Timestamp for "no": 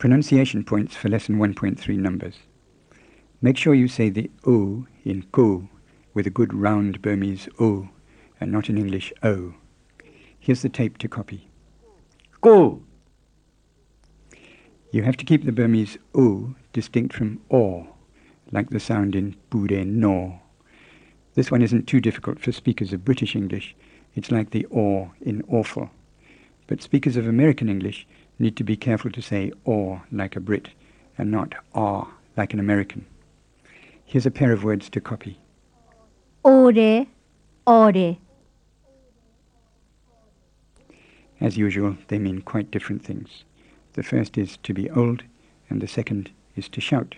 19.86-20.40